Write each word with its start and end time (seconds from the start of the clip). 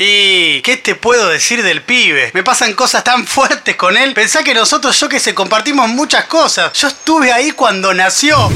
Y, 0.00 0.62
¿qué 0.62 0.76
te 0.76 0.94
puedo 0.94 1.28
decir 1.28 1.64
del 1.64 1.82
pibe? 1.82 2.30
Me 2.32 2.44
pasan 2.44 2.74
cosas 2.74 3.02
tan 3.02 3.26
fuertes 3.26 3.74
con 3.74 3.96
él. 3.96 4.14
Pensá 4.14 4.44
que 4.44 4.54
nosotros, 4.54 4.98
yo 5.00 5.08
que 5.08 5.18
sé, 5.18 5.34
compartimos 5.34 5.88
muchas 5.88 6.26
cosas. 6.26 6.72
Yo 6.74 6.86
estuve 6.86 7.32
ahí 7.32 7.50
cuando 7.50 7.92
nació. 7.92 8.48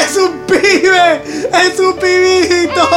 ¡Es 0.00 0.16
un 0.16 0.44
pibe! 0.46 1.22
¡Es 1.52 1.78
un 1.78 1.96
pibito! 1.96 2.88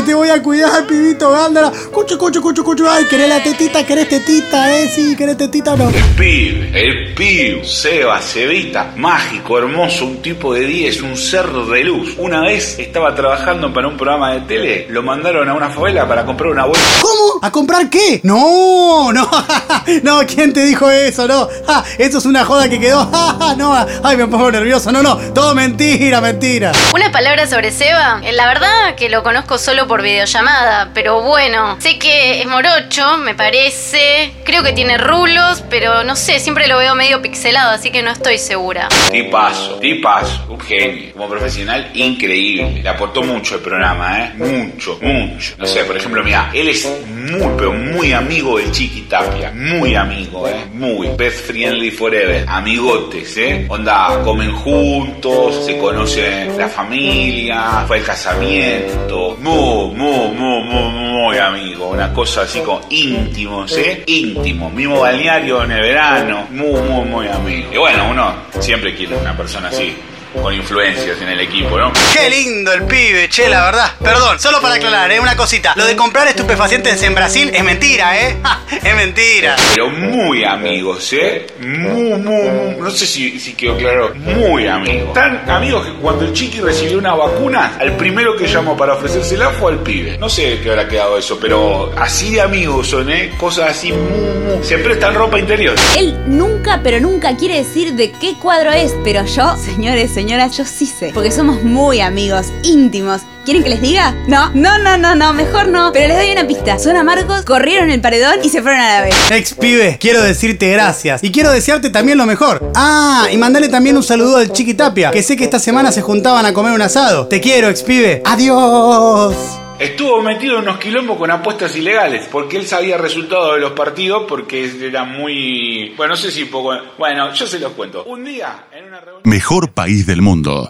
¡Ay, 0.00 0.06
te 0.06 0.06
prometo 0.06 0.06
que 0.06 0.10
te 0.10 0.14
voy 0.14 0.28
a 0.30 0.42
cuidar, 0.42 0.86
pibito! 0.86 1.34
¡Ándala! 1.34 1.72
¡Cucho, 1.92 2.16
cucho, 2.18 2.40
cucho, 2.40 2.64
cucho! 2.64 2.90
¡Ay, 2.90 3.04
querés 3.04 3.28
la 3.28 3.42
tetita! 3.42 3.84
¿Querés 3.84 4.08
tetita, 4.08 4.74
eh? 4.74 4.88
Sí, 4.88 5.14
¿querés 5.16 5.36
tetita 5.36 5.74
o 5.74 5.76
no? 5.76 5.88
El 5.88 6.02
pibe, 6.16 6.70
el 6.74 7.14
pibe, 7.14 7.64
Seba, 7.64 8.20
Cebita, 8.20 8.92
mágico, 8.96 9.58
hermoso, 9.58 10.06
un 10.06 10.22
tipo 10.22 10.54
de 10.54 10.64
10, 10.66 11.02
un 11.02 11.16
ser 11.16 11.46
de 11.50 11.84
luz. 11.84 12.14
Una 12.18 12.42
vez 12.42 12.78
estaba 12.78 13.14
trabajando 13.14 13.72
para 13.72 13.88
un 13.88 13.96
programa 13.96 14.32
de 14.34 14.40
tele, 14.42 14.86
lo 14.88 15.02
mandaron 15.02 15.48
a 15.48 15.54
una 15.54 15.70
favela 15.70 16.06
para 16.08 16.24
comprar 16.24 16.50
una 16.50 16.64
bolsa. 16.64 16.82
¿Cómo? 17.02 17.40
¿A 17.42 17.50
comprar 17.50 17.88
qué? 17.90 18.20
No, 18.22 19.12
no, 19.12 19.28
no, 20.02 20.20
¿quién 20.26 20.52
te 20.52 20.64
dijo 20.64 20.90
eso? 20.90 21.26
No, 21.28 21.48
ja, 21.66 21.84
eso 21.98 22.18
es 22.18 22.24
una 22.24 22.44
joda 22.44 22.68
que 22.68 22.80
quedó. 22.80 23.10
No, 23.56 23.74
ay, 24.04 24.16
me 24.16 24.26
pongo 24.28 24.50
nervioso. 24.50 24.92
No, 24.92 25.02
no, 25.02 25.16
todo 25.34 25.54
mentira, 25.54 26.20
mentira. 26.20 26.70
Una 26.94 27.10
palabra 27.10 27.46
sobre 27.48 27.72
Seba. 27.72 28.20
Eh, 28.24 28.32
La 28.32 28.46
verdad 28.46 28.94
que 28.96 29.08
lo 29.08 29.22
conozco 29.24 29.58
solo 29.58 29.88
por 29.90 30.02
videollamada, 30.02 30.92
pero 30.94 31.20
bueno, 31.20 31.76
sé 31.80 31.98
que 31.98 32.40
es 32.40 32.46
morocho, 32.46 33.16
me 33.18 33.34
parece. 33.34 34.30
Creo 34.44 34.62
que 34.62 34.72
tiene 34.72 34.96
rulos, 34.96 35.64
pero 35.68 36.04
no 36.04 36.14
sé, 36.14 36.38
siempre 36.38 36.68
lo 36.68 36.78
veo 36.78 36.94
medio 36.94 37.20
pixelado, 37.20 37.72
así 37.72 37.90
que 37.90 38.00
no 38.00 38.12
estoy 38.12 38.38
segura. 38.38 38.88
Tipazo, 39.10 39.80
tipazo, 39.80 40.46
un 40.48 40.60
genio. 40.60 41.12
Como 41.14 41.28
profesional, 41.28 41.90
increíble. 41.94 42.82
Le 42.84 42.88
aportó 42.88 43.24
mucho 43.24 43.56
el 43.56 43.62
programa, 43.62 44.26
¿eh? 44.26 44.32
Mucho, 44.36 44.96
mucho. 45.02 45.54
No 45.58 45.66
sé, 45.66 45.82
por 45.82 45.96
ejemplo, 45.96 46.22
mira, 46.22 46.52
él 46.54 46.68
es 46.68 46.88
muy, 47.08 47.48
pero 47.58 47.72
muy 47.72 48.12
amigo 48.12 48.58
del 48.58 48.70
Chiqui 48.70 49.02
Tapia. 49.02 49.50
Muy 49.50 49.96
amigo, 49.96 50.46
¿eh? 50.46 50.66
Muy. 50.72 51.08
Best 51.16 51.46
friendly 51.46 51.90
forever. 51.90 52.44
Amigotes, 52.46 53.36
¿eh? 53.38 53.66
Onda, 53.68 54.20
comen 54.22 54.52
juntos, 54.52 55.66
se 55.66 55.76
conocen 55.78 56.56
la 56.56 56.68
familia, 56.68 57.84
fue 57.88 57.98
el 57.98 58.04
casamiento. 58.04 59.19
Muy, 59.36 59.94
muy, 59.94 60.28
muy, 60.28 60.62
muy, 60.62 60.92
muy 60.92 61.38
amigo. 61.38 61.88
Una 61.88 62.12
cosa 62.12 62.42
así 62.42 62.60
como 62.60 62.80
íntimos, 62.90 63.76
¿eh? 63.76 64.02
Íntimo. 64.06 64.70
Mismo 64.70 65.00
balneario 65.00 65.64
en 65.64 65.72
el 65.72 65.80
verano. 65.80 66.46
Muy, 66.50 66.80
muy, 66.82 67.04
muy 67.04 67.28
amigo. 67.28 67.68
Y 67.72 67.76
bueno, 67.78 68.10
uno 68.10 68.34
siempre 68.58 68.94
quiere 68.94 69.16
una 69.16 69.36
persona 69.36 69.68
así. 69.68 69.94
Con 70.32 70.54
influencias 70.54 71.20
en 71.20 71.28
el 71.28 71.40
equipo, 71.40 71.76
¿no? 71.76 71.92
Qué 72.14 72.30
lindo 72.30 72.72
el 72.72 72.84
pibe, 72.84 73.28
che, 73.28 73.48
la 73.48 73.64
verdad. 73.64 73.92
Perdón, 74.02 74.38
solo 74.38 74.60
para 74.60 74.76
aclarar, 74.76 75.10
¿eh? 75.10 75.18
Una 75.18 75.36
cosita. 75.36 75.72
Lo 75.76 75.84
de 75.86 75.96
comprar 75.96 76.28
estupefacientes 76.28 77.02
en 77.02 77.14
Brasil 77.16 77.50
es 77.52 77.64
mentira, 77.64 78.16
¿eh? 78.20 78.36
Ja, 78.42 78.62
es 78.82 78.94
mentira. 78.94 79.56
Pero 79.74 79.88
muy 79.90 80.44
amigos, 80.44 81.12
¿eh? 81.12 81.46
Muy, 81.60 82.12
muy, 82.18 82.48
muy- 82.48 82.76
no 82.80 82.90
sé 82.90 83.06
si, 83.06 83.40
si 83.40 83.54
quedó 83.54 83.76
claro, 83.76 84.12
muy 84.14 84.66
amigos. 84.68 85.12
Tan 85.14 85.48
amigos 85.50 85.84
que 85.86 85.92
cuando 85.94 86.24
el 86.24 86.32
chiqui 86.32 86.60
recibió 86.60 86.98
una 86.98 87.14
vacuna, 87.14 87.76
al 87.80 87.96
primero 87.96 88.36
que 88.36 88.46
llamó 88.46 88.76
para 88.76 88.94
ofrecérsela 88.94 89.50
fue 89.50 89.72
al 89.72 89.78
pibe. 89.80 90.16
No 90.18 90.28
sé 90.28 90.60
qué 90.62 90.70
habrá 90.70 90.86
quedado 90.88 91.18
eso, 91.18 91.38
pero 91.40 91.92
así 91.98 92.34
de 92.34 92.40
amigos 92.40 92.86
son, 92.88 93.10
¿eh? 93.10 93.32
Cosas 93.36 93.70
así, 93.70 93.92
muy, 93.92 94.56
muy- 94.56 94.64
Se 94.64 94.78
prestan 94.78 95.14
ropa 95.14 95.38
interior. 95.38 95.74
Él 95.98 96.16
nunca, 96.26 96.80
pero 96.82 97.00
nunca 97.00 97.36
quiere 97.36 97.56
decir 97.58 97.94
de 97.94 98.12
qué 98.12 98.34
cuadro 98.40 98.70
es, 98.72 98.94
pero 99.04 99.24
yo, 99.26 99.56
señores, 99.56 100.12
señoras, 100.20 100.54
yo 100.54 100.66
sí 100.66 100.84
sé, 100.84 101.12
porque 101.14 101.30
somos 101.30 101.62
muy 101.62 102.02
amigos, 102.02 102.48
íntimos. 102.62 103.22
¿Quieren 103.46 103.62
que 103.62 103.70
les 103.70 103.80
diga? 103.80 104.14
No, 104.28 104.50
no, 104.52 104.78
no, 104.78 104.98
no, 104.98 105.14
no, 105.14 105.32
mejor 105.32 105.68
no. 105.68 105.92
Pero 105.94 106.08
les 106.08 106.16
doy 106.18 106.30
una 106.30 106.46
pista. 106.46 106.78
Son 106.78 106.94
amargos, 106.94 107.42
corrieron 107.42 107.90
el 107.90 108.02
paredón 108.02 108.34
y 108.44 108.50
se 108.50 108.60
fueron 108.60 108.80
a 108.80 108.96
la 108.96 109.00
vez. 109.00 109.14
Ex 109.30 109.54
pibe, 109.54 109.96
quiero 109.98 110.22
decirte 110.22 110.70
gracias. 110.72 111.24
Y 111.24 111.32
quiero 111.32 111.50
desearte 111.50 111.88
también 111.88 112.18
lo 112.18 112.26
mejor. 112.26 112.70
Ah, 112.74 113.28
y 113.32 113.38
mandale 113.38 113.70
también 113.70 113.96
un 113.96 114.02
saludo 114.02 114.36
al 114.36 114.52
Chiqui 114.52 114.74
Tapia, 114.74 115.10
que 115.10 115.22
sé 115.22 115.38
que 115.38 115.44
esta 115.44 115.58
semana 115.58 115.90
se 115.90 116.02
juntaban 116.02 116.44
a 116.44 116.52
comer 116.52 116.74
un 116.74 116.82
asado. 116.82 117.26
Te 117.26 117.40
quiero, 117.40 117.70
ex 117.70 117.82
pibe. 117.82 118.20
Adiós. 118.26 119.34
Estuvo 119.80 120.20
metido 120.20 120.56
en 120.56 120.64
unos 120.64 120.76
quilombos 120.76 121.16
con 121.16 121.30
apuestas 121.30 121.74
ilegales, 121.74 122.28
porque 122.30 122.58
él 122.58 122.66
sabía 122.66 122.98
resultados 122.98 123.54
de 123.54 123.60
los 123.60 123.72
partidos, 123.72 124.24
porque 124.28 124.70
era 124.78 125.04
muy... 125.04 125.94
Bueno, 125.96 126.10
no 126.10 126.16
sé 126.16 126.30
si 126.30 126.44
poco... 126.44 126.76
Bueno, 126.98 127.32
yo 127.32 127.46
se 127.46 127.58
los 127.58 127.72
cuento. 127.72 128.04
Un 128.04 128.22
día, 128.22 128.66
en 128.72 128.84
una 128.84 129.00
reunión... 129.00 129.22
Mejor 129.24 129.72
país 129.72 130.06
del 130.06 130.20
mundo. 130.20 130.68